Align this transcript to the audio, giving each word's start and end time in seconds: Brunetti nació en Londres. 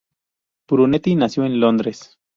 Brunetti 0.67 1.13
nació 1.13 1.45
en 1.45 1.59
Londres. 1.59 2.17